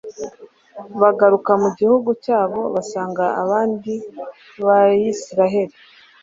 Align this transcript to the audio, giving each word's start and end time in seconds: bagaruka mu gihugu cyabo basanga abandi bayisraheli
bagaruka 1.01 1.51
mu 1.61 1.69
gihugu 1.79 2.09
cyabo 2.23 2.61
basanga 2.73 3.23
abandi 3.41 3.93
bayisraheli 4.65 5.75